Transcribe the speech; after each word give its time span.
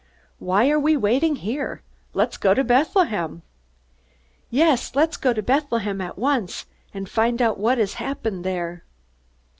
"Why 0.39 0.67
are 0.71 0.79
we 0.79 0.97
waiting 0.97 1.35
here? 1.35 1.83
Let's 2.15 2.35
go 2.35 2.55
to 2.55 2.63
Bethlehem." 2.63 3.43
"Yes, 4.49 4.95
let's 4.95 5.15
go 5.15 5.31
to 5.31 5.43
Bethlehem 5.43 6.01
at 6.01 6.17
once, 6.17 6.65
and 6.91 7.07
find 7.07 7.39
out 7.39 7.59
what 7.59 7.77
has 7.77 7.93
happened 8.01 8.43
there." 8.43 8.83